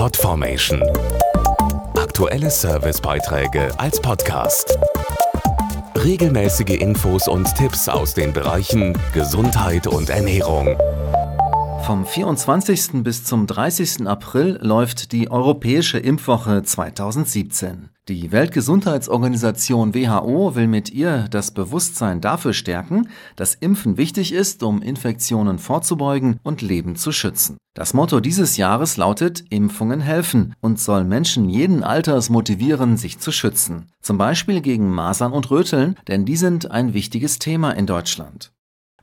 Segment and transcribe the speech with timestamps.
[0.00, 0.82] Podformation.
[1.94, 4.78] Aktuelle Servicebeiträge als Podcast.
[5.94, 10.74] Regelmäßige Infos und Tipps aus den Bereichen Gesundheit und Ernährung.
[11.84, 13.02] Vom 24.
[13.02, 14.06] bis zum 30.
[14.06, 17.90] April läuft die Europäische Impfwoche 2017.
[18.10, 24.82] Die Weltgesundheitsorganisation WHO will mit ihr das Bewusstsein dafür stärken, dass Impfen wichtig ist, um
[24.82, 27.56] Infektionen vorzubeugen und Leben zu schützen.
[27.72, 33.30] Das Motto dieses Jahres lautet Impfungen helfen und soll Menschen jeden Alters motivieren, sich zu
[33.30, 33.92] schützen.
[34.02, 38.50] Zum Beispiel gegen Masern und Röteln, denn die sind ein wichtiges Thema in Deutschland.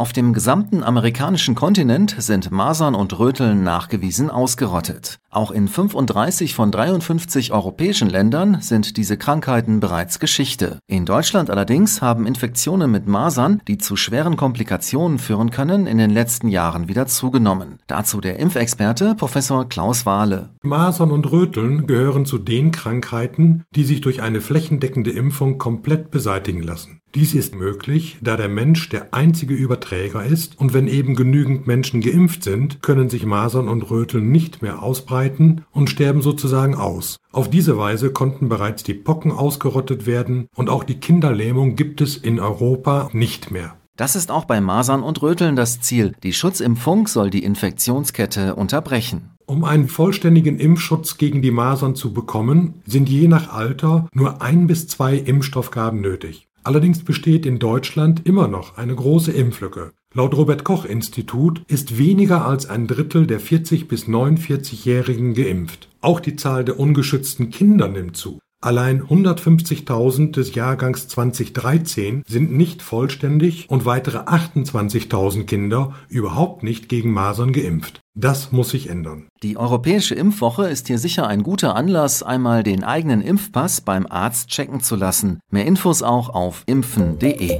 [0.00, 5.18] Auf dem gesamten amerikanischen Kontinent sind Masern und Röteln nachgewiesen ausgerottet.
[5.28, 10.78] Auch in 35 von 53 europäischen Ländern sind diese Krankheiten bereits Geschichte.
[10.86, 16.08] In Deutschland allerdings haben Infektionen mit Masern, die zu schweren Komplikationen führen können, in den
[16.08, 17.78] letzten Jahren wieder zugenommen.
[17.86, 20.48] Dazu der Impfexperte Professor Klaus Wahle.
[20.62, 26.62] Masern und Röteln gehören zu den Krankheiten, die sich durch eine flächendeckende Impfung komplett beseitigen
[26.62, 26.99] lassen.
[27.16, 32.00] Dies ist möglich, da der Mensch der einzige Überträger ist und wenn eben genügend Menschen
[32.00, 37.16] geimpft sind, können sich Masern und Röteln nicht mehr ausbreiten und sterben sozusagen aus.
[37.32, 42.16] Auf diese Weise konnten bereits die Pocken ausgerottet werden und auch die Kinderlähmung gibt es
[42.16, 43.76] in Europa nicht mehr.
[43.96, 46.14] Das ist auch bei Masern und Röteln das Ziel.
[46.22, 49.32] Die Schutzimpfung soll die Infektionskette unterbrechen.
[49.46, 54.68] Um einen vollständigen Impfschutz gegen die Masern zu bekommen, sind je nach Alter nur ein
[54.68, 56.46] bis zwei Impfstoffgaben nötig.
[56.62, 59.92] Allerdings besteht in Deutschland immer noch eine große Impflücke.
[60.12, 65.88] Laut Robert Koch Institut ist weniger als ein Drittel der 40 bis 49-Jährigen geimpft.
[66.00, 68.40] Auch die Zahl der ungeschützten Kinder nimmt zu.
[68.62, 77.10] Allein 150.000 des Jahrgangs 2013 sind nicht vollständig und weitere 28.000 Kinder überhaupt nicht gegen
[77.10, 78.00] Masern geimpft.
[78.14, 79.28] Das muss sich ändern.
[79.42, 84.50] Die Europäische Impfwoche ist hier sicher ein guter Anlass, einmal den eigenen Impfpass beim Arzt
[84.50, 85.40] checken zu lassen.
[85.50, 87.58] Mehr Infos auch auf impfen.de.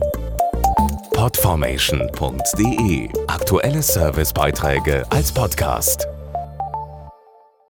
[1.15, 6.10] Podformation.de Aktuelle Servicebeiträge als Podcast.